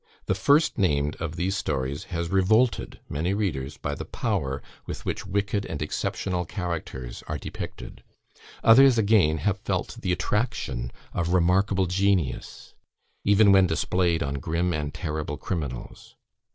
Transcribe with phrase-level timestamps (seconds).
[0.25, 5.27] The first named of these stories has revolted many readers by the power with which
[5.27, 8.01] wicked and exceptional characters are depicted.
[8.63, 12.73] Others, again, have felt the attraction of remarkable genius,
[13.23, 16.15] even when displayed on grim and terrible criminals.